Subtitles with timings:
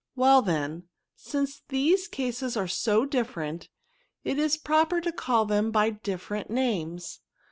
[0.15, 3.69] Well then, since these cases are so different,
[4.23, 7.19] it is proper to call them by different names.